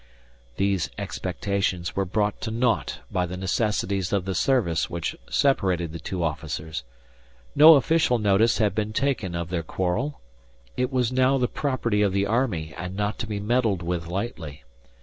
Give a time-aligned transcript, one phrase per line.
[0.57, 5.99] These expectations were brought to naught by the necessities of the service which separated the
[5.99, 6.83] two officers.
[7.55, 10.19] No official notice had been taken of their quarrel.
[10.75, 14.63] It was now the property of the army, and not to be meddled with lightly.